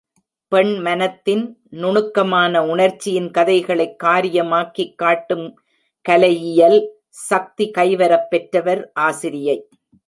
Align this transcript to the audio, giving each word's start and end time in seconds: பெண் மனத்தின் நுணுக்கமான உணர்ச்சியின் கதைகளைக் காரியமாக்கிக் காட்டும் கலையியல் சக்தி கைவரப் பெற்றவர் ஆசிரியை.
பெண் 0.47 0.77
மனத்தின் 0.77 1.57
நுணுக்கமான 1.69 2.65
உணர்ச்சியின் 2.65 3.31
கதைகளைக் 3.31 4.01
காரியமாக்கிக் 4.03 4.95
காட்டும் 4.95 5.59
கலையியல் 6.09 6.87
சக்தி 7.09 7.71
கைவரப் 7.77 8.29
பெற்றவர் 8.29 8.91
ஆசிரியை. 8.93 9.67